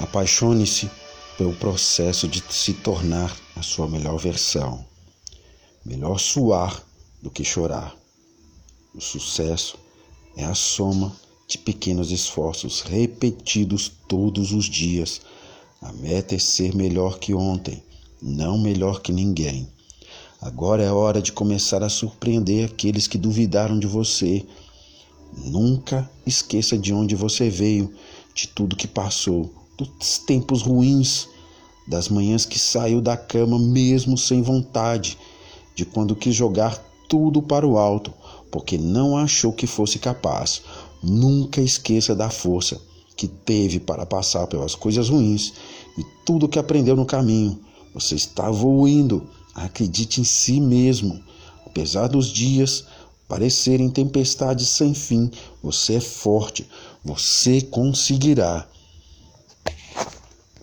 [0.00, 0.90] Apaixone-se
[1.36, 4.84] pelo processo de se tornar a sua melhor versão.
[5.84, 6.82] Melhor suar
[7.22, 7.94] do que chorar.
[8.94, 9.78] O sucesso
[10.36, 11.14] é a soma
[11.46, 15.20] de pequenos esforços repetidos todos os dias.
[15.82, 17.82] A meta é ser melhor que ontem,
[18.22, 19.68] não melhor que ninguém.
[20.40, 24.46] Agora é hora de começar a surpreender aqueles que duvidaram de você.
[25.36, 27.94] Nunca esqueça de onde você veio,
[28.34, 31.28] de tudo que passou, dos tempos ruins,
[31.86, 35.18] das manhãs que saiu da cama mesmo sem vontade,
[35.74, 36.76] de quando quis jogar
[37.08, 38.12] tudo para o alto,
[38.50, 40.62] porque não achou que fosse capaz.
[41.02, 42.80] Nunca esqueça da força
[43.16, 45.52] que teve para passar pelas coisas ruins
[45.98, 47.58] e tudo que aprendeu no caminho.
[47.92, 49.26] Você está voando.
[49.54, 51.20] Acredite em si mesmo.
[51.66, 52.84] Apesar dos dias
[53.28, 55.30] parecerem tempestades sem fim,
[55.62, 56.66] você é forte.
[57.04, 58.66] Você conseguirá.